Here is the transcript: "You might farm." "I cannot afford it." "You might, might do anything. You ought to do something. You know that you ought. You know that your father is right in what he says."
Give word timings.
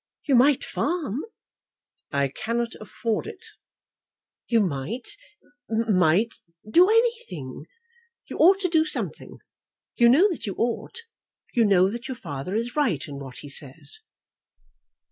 "You 0.25 0.33
might 0.33 0.63
farm." 0.63 1.19
"I 2.11 2.29
cannot 2.29 2.73
afford 2.81 3.27
it." 3.27 3.45
"You 4.47 4.59
might, 4.59 5.15
might 5.69 6.33
do 6.67 6.89
anything. 6.89 7.67
You 8.25 8.37
ought 8.39 8.59
to 8.61 8.67
do 8.67 8.83
something. 8.83 9.37
You 9.95 10.09
know 10.09 10.27
that 10.31 10.47
you 10.47 10.55
ought. 10.55 11.01
You 11.53 11.65
know 11.65 11.87
that 11.91 12.07
your 12.07 12.17
father 12.17 12.55
is 12.55 12.75
right 12.75 13.07
in 13.07 13.19
what 13.19 13.37
he 13.45 13.49
says." 13.49 13.99